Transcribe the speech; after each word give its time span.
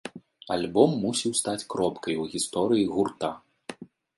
Альбом 0.55 0.95
мусіў 1.03 1.35
стаць 1.41 1.67
кропкай 1.75 2.15
у 2.25 2.27
гісторыі 2.35 2.89
гурта. 2.97 3.29